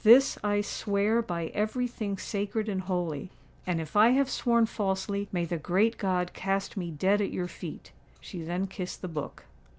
[0.03, 3.29] This I swear by every thing sacred and holy;
[3.67, 7.47] and if I have sworn falsely, may the great God cast me dead at your
[7.47, 9.45] feet." She then kissed the book.